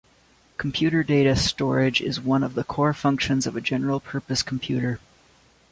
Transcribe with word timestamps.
Computer 0.57 1.03
data 1.03 1.35
storage 1.35 2.01
is 2.01 2.19
one 2.19 2.41
of 2.43 2.55
the 2.55 2.63
core 2.63 2.91
functions 2.91 3.45
of 3.45 3.55
a 3.55 3.61
general 3.61 3.99
purpose 3.99 4.41
computer. 4.41 4.99